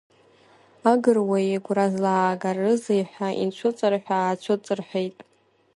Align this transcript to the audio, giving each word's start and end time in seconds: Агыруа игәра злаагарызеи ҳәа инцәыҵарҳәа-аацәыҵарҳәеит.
Агыруа 0.91 1.37
игәра 1.53 1.85
злаагарызеи 1.93 3.03
ҳәа 3.11 3.29
инцәыҵарҳәа-аацәыҵарҳәеит. 3.43 5.17